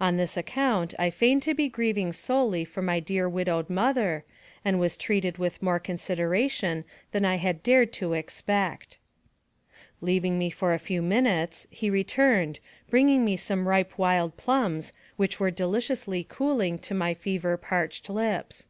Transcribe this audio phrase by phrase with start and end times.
[0.00, 4.24] On this account I feigned to be grieving solely for my dear widowed mother,
[4.64, 8.98] and was treated with more consideration than I had dared to expect.
[10.00, 12.60] Leaving me for a few moments, he returned,
[12.90, 16.28] bring 11 J22 NARRATIVE OF CAPTIVITY ing me some ripe wild plums, which were delicioudy
[16.28, 18.68] cooling to my fever parched lips.